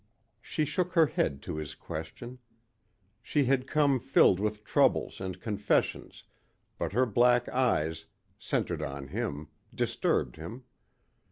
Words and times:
She 0.41 0.65
shook 0.65 0.93
her 0.93 1.05
head 1.05 1.43
to 1.43 1.57
his 1.57 1.75
question. 1.75 2.39
He 3.21 3.43
had 3.45 3.67
come 3.67 3.99
filled 3.99 4.39
with 4.39 4.63
troubles 4.63 5.21
and 5.21 5.39
confessions 5.39 6.23
but 6.79 6.93
her 6.93 7.05
black 7.05 7.47
eyes, 7.49 8.05
centered 8.39 8.81
on 8.81 9.09
him, 9.09 9.49
disturbed 9.75 10.37
him. 10.37 10.63